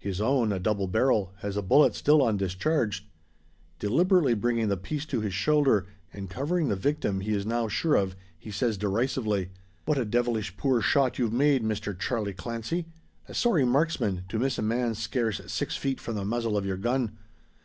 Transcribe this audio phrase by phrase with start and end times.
[0.00, 3.04] His own, a double barrel, has a bullet still undischarged.
[3.78, 7.94] Deliberately bringing the piece to his shoulder, and covering the victim he is now sure
[7.94, 9.50] of, he says derisively,
[9.84, 12.86] "What a devilish poor shot you've made, Mister Charlie Clancy!
[13.28, 16.76] A sorry marksman to miss a man scarce six feet from the muzzle of your
[16.76, 17.16] gun!